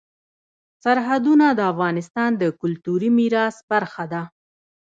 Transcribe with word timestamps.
سرحدونه 0.83 1.45
د 1.53 1.59
افغانستان 1.73 2.29
د 2.41 2.43
کلتوري 2.61 3.09
میراث 3.17 3.55
برخه 3.71 4.03
ده. 4.13 4.21